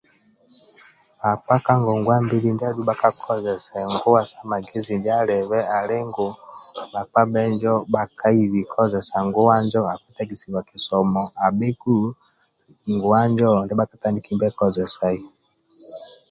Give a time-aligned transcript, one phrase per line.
[1.21, 6.27] Bhakpa ka ngongwa mbili ndiadhu bhakakozesa nguwa sa magezi ndia alibe ali ngu
[6.93, 11.97] bhakpa njo bhakaibi kozesa nguwa njo akipasuwa kisomo abheku